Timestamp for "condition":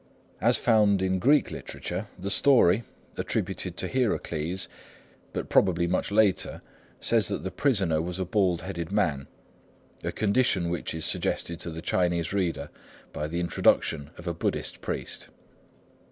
10.11-10.69